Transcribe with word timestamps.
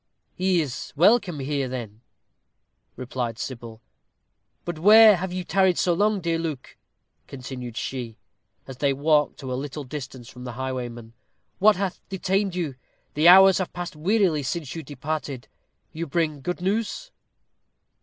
"He 0.33 0.61
is 0.61 0.91
welcome 0.95 1.39
here 1.41 1.69
then," 1.69 2.01
replied 2.95 3.37
Sybil. 3.37 3.81
"But 4.65 4.79
where 4.79 5.17
have 5.17 5.31
you 5.31 5.43
tarried 5.43 5.77
so 5.77 5.93
long, 5.93 6.21
dear 6.21 6.39
Luke?" 6.39 6.75
continued 7.27 7.77
she, 7.77 8.17
as 8.65 8.77
they 8.77 8.93
walked 8.93 9.37
to 9.41 9.53
a 9.53 9.53
little 9.53 9.83
distance 9.83 10.27
from 10.27 10.43
the 10.43 10.53
highwayman. 10.53 11.13
"What 11.59 11.75
hath 11.75 12.01
detained 12.09 12.55
you? 12.55 12.73
The 13.13 13.27
hours 13.27 13.59
have 13.59 13.73
passed 13.73 13.95
wearily 13.95 14.41
since 14.41 14.73
you 14.73 14.81
departed. 14.81 15.47
You 15.93 16.07
bring 16.07 16.41
good 16.41 16.61
news?" 16.61 17.11